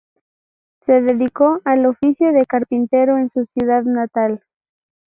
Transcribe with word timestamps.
Se 0.87 0.93
dedicó 0.99 1.61
al 1.63 1.85
oficio 1.85 2.33
de 2.33 2.43
carpintero 2.47 3.19
en 3.19 3.29
su 3.29 3.45
ciudad 3.53 3.83
natal. 3.83 4.43